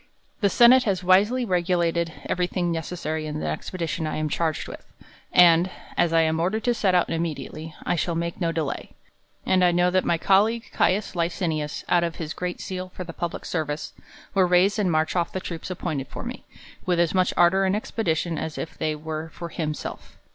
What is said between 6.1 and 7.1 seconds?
I am'^ordered to set